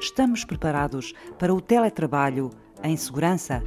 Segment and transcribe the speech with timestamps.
[0.00, 2.50] Estamos preparados para o teletrabalho
[2.84, 3.62] em segurança?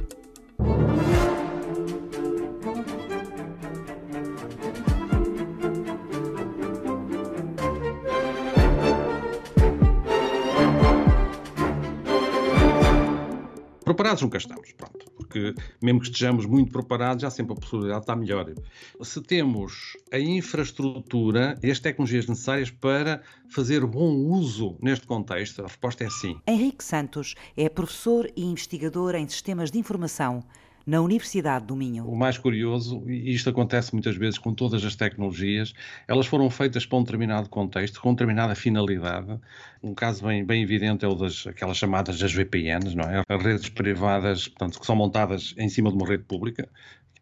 [13.84, 18.02] Preparados nunca estamos, pronto, porque mesmo que estejamos muito preparados, há sempre a possibilidade de
[18.02, 18.52] estar melhor.
[19.00, 25.66] Se temos a infraestrutura e as tecnologias necessárias para fazer bom uso neste contexto, a
[25.66, 26.38] resposta é sim.
[26.46, 30.44] Henrique Santos é professor e investigador em sistemas de informação
[30.86, 32.06] na Universidade do Minho.
[32.06, 35.72] O mais curioso, e isto acontece muitas vezes com todas as tecnologias,
[36.06, 39.38] elas foram feitas para um determinado contexto, com determinada finalidade.
[39.82, 43.22] Um caso bem, bem evidente é o das aquelas chamadas das VPNs, não é?
[43.28, 46.68] As redes privadas, portanto, que são montadas em cima de uma rede pública,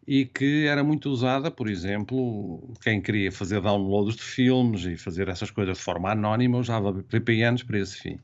[0.07, 5.29] e que era muito usada, por exemplo, quem queria fazer downloads de filmes e fazer
[5.29, 8.19] essas coisas de forma anónima usava VPNs para esse fim.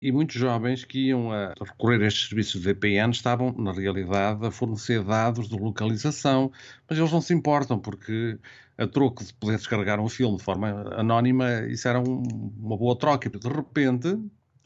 [0.00, 4.46] E muitos jovens que iam a recorrer a estes serviços de VPN estavam, na realidade,
[4.46, 6.52] a fornecer dados de localização,
[6.88, 8.38] mas eles não se importam, porque
[8.76, 12.22] a troco de poder descarregar um filme de forma anónima, isso era um,
[12.60, 13.28] uma boa troca.
[13.28, 14.16] De repente,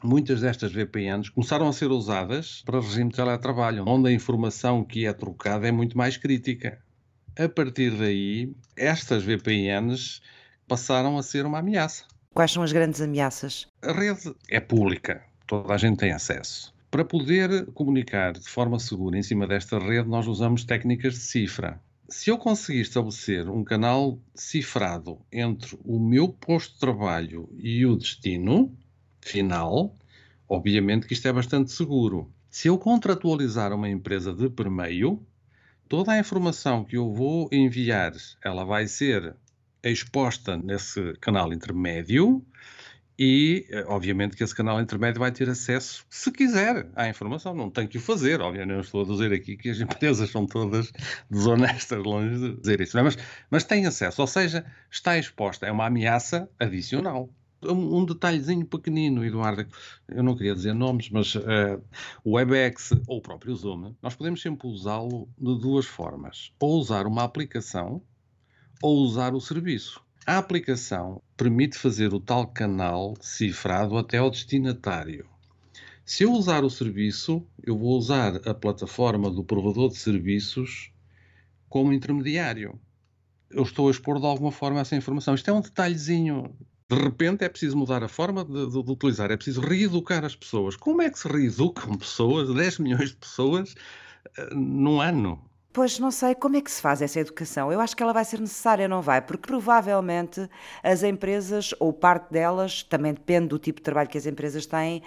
[0.03, 5.07] muitas destas VPNs começaram a ser usadas para regime de teletrabalho, onde a informação que
[5.07, 6.79] é trocada é muito mais crítica.
[7.35, 10.21] A partir daí, estas VPNs
[10.67, 12.05] passaram a ser uma ameaça.
[12.33, 13.67] Quais são as grandes ameaças?
[13.79, 16.73] A rede é pública, toda a gente tem acesso.
[16.89, 21.79] Para poder comunicar de forma segura em cima desta rede, nós usamos técnicas de cifra.
[22.09, 27.95] Se eu conseguir estabelecer um canal cifrado entre o meu posto de trabalho e o
[27.95, 28.75] destino
[29.21, 29.95] final,
[30.49, 32.31] obviamente que isto é bastante seguro.
[32.49, 35.23] Se eu contratualizar uma empresa de permeio,
[35.87, 39.35] toda a informação que eu vou enviar, ela vai ser
[39.91, 42.45] exposta nesse canal intermédio
[43.17, 47.53] e, eh, obviamente, que esse canal intermédio vai ter acesso, se quiser, à informação.
[47.53, 48.73] Não tem que o fazer, obviamente.
[48.73, 50.91] Não estou a dizer aqui que as empresas são todas
[51.29, 52.97] desonestas, longe de dizer isso.
[53.01, 53.17] Mas,
[53.49, 55.65] mas tem acesso, ou seja, está exposta.
[55.67, 57.29] É uma ameaça adicional.
[57.63, 59.65] Um, um detalhezinho pequenino, Eduardo,
[60.09, 61.81] eu não queria dizer nomes, mas uh,
[62.23, 66.51] o WebEx ou o próprio Zoom, nós podemos sempre usá-lo de duas formas.
[66.59, 68.01] Ou usar uma aplicação
[68.81, 70.01] ou usar o serviço.
[70.25, 75.25] A aplicação permite fazer o tal canal cifrado até ao destinatário.
[76.05, 80.91] Se eu usar o serviço, eu vou usar a plataforma do provedor de serviços
[81.69, 82.79] como intermediário.
[83.49, 85.35] Eu estou a expor de alguma forma essa informação.
[85.35, 86.55] Isto é um detalhezinho.
[86.89, 90.35] De repente é preciso mudar a forma de, de, de utilizar, é preciso reeducar as
[90.35, 90.75] pessoas.
[90.75, 93.73] Como é que se reeducam pessoas, 10 milhões de pessoas,
[94.37, 95.43] uh, num ano?
[95.73, 97.71] Pois não sei como é que se faz essa educação.
[97.71, 99.19] Eu acho que ela vai ser necessária, não vai?
[99.19, 100.47] Porque provavelmente
[100.83, 105.01] as empresas, ou parte delas, também depende do tipo de trabalho que as empresas têm,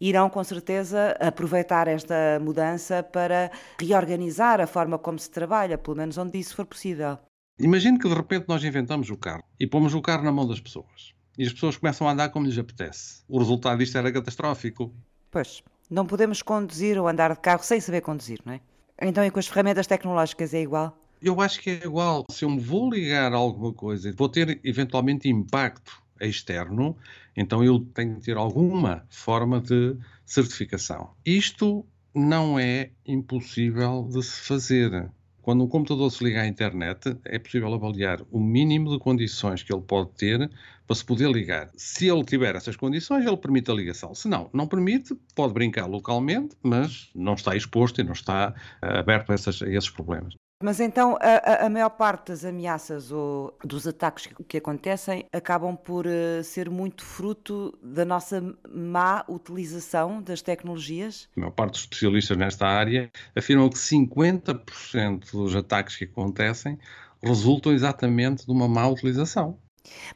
[0.00, 6.18] irão com certeza aproveitar esta mudança para reorganizar a forma como se trabalha, pelo menos
[6.18, 7.16] onde isso for possível.
[7.60, 10.58] Imagine que de repente nós inventamos o carro e pomos o carro na mão das
[10.58, 11.14] pessoas.
[11.38, 13.22] E as pessoas começam a andar como lhes apetece.
[13.28, 14.92] O resultado disto era catastrófico.
[15.30, 18.60] Pois, não podemos conduzir ou andar de carro sem saber conduzir, não é?
[19.00, 20.96] Então, e com as ferramentas tecnológicas é igual?
[21.22, 22.24] Eu acho que é igual.
[22.30, 26.96] Se eu me vou ligar a alguma coisa, vou ter eventualmente impacto externo,
[27.36, 31.10] então eu tenho que ter alguma forma de certificação.
[31.24, 31.84] Isto
[32.14, 35.10] não é impossível de se fazer.
[35.42, 39.72] Quando um computador se liga à internet, é possível avaliar o mínimo de condições que
[39.72, 40.50] ele pode ter
[40.86, 41.70] para se poder ligar.
[41.76, 44.14] Se ele tiver essas condições, ele permite a ligação.
[44.14, 48.98] Se não, não permite, pode brincar localmente, mas não está exposto e não está uh,
[48.98, 50.34] aberto a, essas, a esses problemas.
[50.62, 55.74] Mas então a, a, maior parte das ameaças ou dos ataques que, que acontecem acabam
[55.74, 61.30] por uh, ser muito fruto da nossa má utilização das tecnologias?
[61.34, 66.78] A maior parte dos especialistas nesta área afirmam que 50% dos ataques que acontecem
[67.22, 69.58] resultam exatamente de uma má utilização.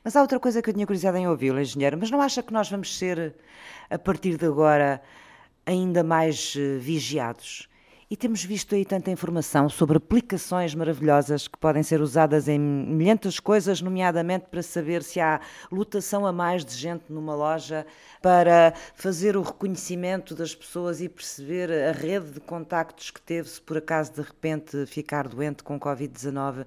[0.04, 2.52] Mas há outra coisa que eu tinha curiosidade em ouvi-lo, engenheiro, mas não acha que
[2.52, 3.34] nós vamos ser,
[3.88, 5.00] a partir de agora,
[5.64, 7.66] ainda mais uh, vigiados?
[8.14, 13.40] E temos visto aí tanta informação sobre aplicações maravilhosas que podem ser usadas em milhentas
[13.40, 17.84] coisas, nomeadamente para saber se há lotação a mais de gente numa loja,
[18.22, 23.60] para fazer o reconhecimento das pessoas e perceber a rede de contactos que teve se
[23.60, 26.66] por acaso de repente ficar doente com Covid-19.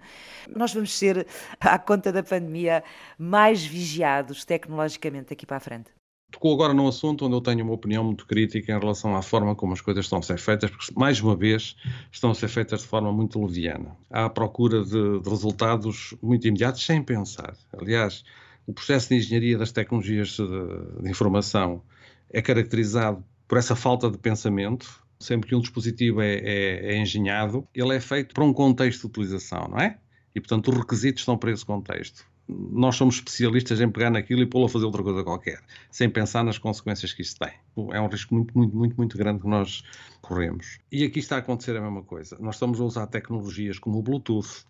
[0.53, 1.25] Nós vamos ser,
[1.61, 2.83] à conta da pandemia,
[3.17, 5.97] mais vigiados tecnologicamente aqui para a frente.
[6.38, 9.56] Tocou agora num assunto onde eu tenho uma opinião muito crítica em relação à forma
[9.56, 11.75] como as coisas estão a ser feitas, porque, mais uma vez,
[12.12, 13.98] estão a ser feitas de forma muito leviana.
[14.12, 17.57] Há a procura de, de resultados muito imediatos, sem pensar.
[17.75, 18.24] Aliás,
[18.68, 21.81] o processo de engenharia das tecnologias de, de informação
[22.30, 25.04] é caracterizado por essa falta de pensamento.
[25.19, 29.07] Sempre que um dispositivo é, é, é engenhado, ele é feito para um contexto de
[29.07, 29.98] utilização, não é?
[30.36, 34.45] E, portanto, os requisitos estão para esse contexto nós somos especialistas em pegar naquilo e
[34.45, 35.61] pô-lo a fazer outra coisa qualquer,
[35.91, 37.51] sem pensar nas consequências que isso tem.
[37.91, 39.83] É um risco muito, muito, muito, muito grande que nós
[40.21, 40.79] corremos.
[40.91, 42.38] E aqui está a acontecer a mesma coisa.
[42.39, 44.65] Nós estamos a usar tecnologias como o Bluetooth,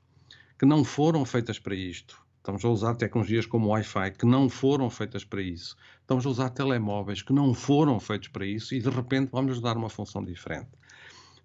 [0.57, 2.19] que não foram feitas para isto.
[2.37, 5.75] Estamos a usar tecnologias como o Wi-Fi, que não foram feitas para isso.
[6.01, 9.75] Estamos a usar telemóveis, que não foram feitos para isso, e de repente vamos dar
[9.75, 10.69] uma função diferente.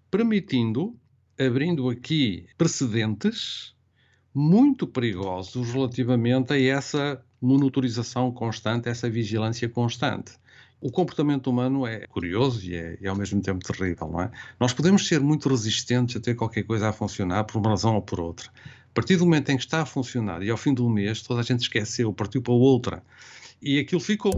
[0.09, 0.95] Permitindo,
[1.37, 3.72] abrindo aqui precedentes
[4.33, 10.33] muito perigosos relativamente a essa monitorização constante, essa vigilância constante.
[10.81, 14.31] O comportamento humano é curioso e é, é, ao mesmo tempo terrível, não é?
[14.59, 18.01] Nós podemos ser muito resistentes a ter qualquer coisa a funcionar por uma razão ou
[18.01, 18.49] por outra.
[18.49, 21.39] A partir do momento em que está a funcionar e ao fim do mês toda
[21.39, 23.03] a gente esqueceu, partiu para outra
[23.61, 24.33] e aquilo ficou.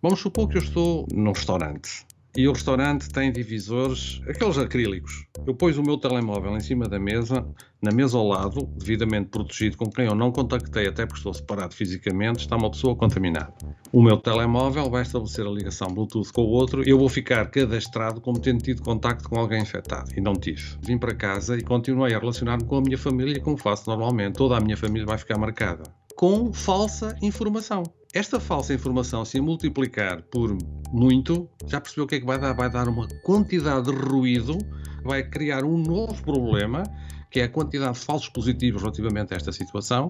[0.00, 2.06] Vamos supor que eu estou num restaurante
[2.36, 5.26] e o restaurante tem divisores, aqueles acrílicos.
[5.46, 7.46] Eu pus o meu telemóvel em cima da mesa,
[7.80, 11.74] na mesa ao lado, devidamente protegido, com quem eu não contactei, até porque estou separado
[11.74, 13.54] fisicamente, está uma pessoa contaminada.
[13.90, 17.46] O meu telemóvel vai estabelecer a ligação Bluetooth com o outro e eu vou ficar
[17.50, 20.12] cadastrado como tendo tido contacto com alguém infectado.
[20.14, 20.62] E não tive.
[20.82, 24.34] Vim para casa e continuei a relacionar-me com a minha família como faço normalmente.
[24.34, 25.84] Toda a minha família vai ficar marcada.
[26.14, 27.82] Com falsa informação.
[28.16, 30.56] Esta falsa informação, se multiplicar por
[30.92, 32.52] muito, já percebeu o que é que vai dar?
[32.52, 34.58] Vai dar uma quantidade de ruído,
[35.04, 36.82] vai criar um novo problema,
[37.30, 40.08] que é a quantidade de falsos positivos relativamente a esta situação.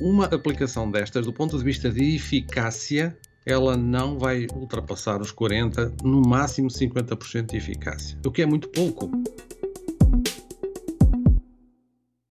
[0.00, 5.94] Uma aplicação destas, do ponto de vista de eficácia, ela não vai ultrapassar os 40,
[6.02, 9.10] no máximo 50% de eficácia, o que é muito pouco.